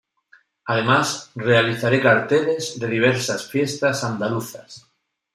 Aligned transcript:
Además 0.65 1.29
realizará 1.35 2.01
carteles 2.01 2.79
de 2.79 2.87
diversas 2.87 3.45
fiestas 3.45 4.03
andaluzas. 4.03 4.87